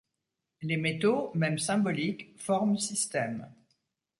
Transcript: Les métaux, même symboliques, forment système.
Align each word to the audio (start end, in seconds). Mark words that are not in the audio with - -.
Les 0.63 0.77
métaux, 0.77 1.29
même 1.35 1.59
symboliques, 1.59 2.33
forment 2.35 2.75
système. 2.79 3.47